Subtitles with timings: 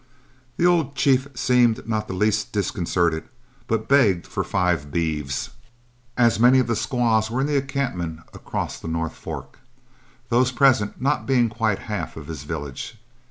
[0.57, 3.25] The old chief seemed not the least disconcerted,
[3.67, 5.51] but begged for five beeves,
[6.17, 9.59] as many of the squaws were in the encampment across the North Fork,
[10.29, 10.95] those present
[11.27, 12.99] being not quite half of his village.